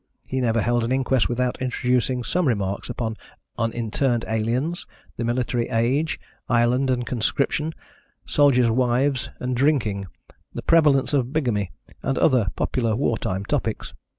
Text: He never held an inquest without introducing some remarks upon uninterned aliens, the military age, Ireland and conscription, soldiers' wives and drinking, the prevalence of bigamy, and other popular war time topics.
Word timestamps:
He 0.25 0.41
never 0.41 0.61
held 0.63 0.83
an 0.83 0.91
inquest 0.91 1.29
without 1.29 1.61
introducing 1.61 2.23
some 2.23 2.47
remarks 2.47 2.89
upon 2.89 3.17
uninterned 3.59 4.25
aliens, 4.27 4.87
the 5.15 5.23
military 5.23 5.69
age, 5.69 6.19
Ireland 6.49 6.89
and 6.89 7.05
conscription, 7.05 7.71
soldiers' 8.25 8.71
wives 8.71 9.29
and 9.39 9.55
drinking, 9.55 10.07
the 10.55 10.63
prevalence 10.63 11.13
of 11.13 11.31
bigamy, 11.31 11.71
and 12.01 12.17
other 12.17 12.47
popular 12.55 12.95
war 12.95 13.15
time 13.15 13.45
topics. 13.45 13.93